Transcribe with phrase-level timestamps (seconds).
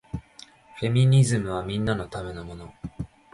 [0.79, 2.73] フェミニズムはみんなのためのもの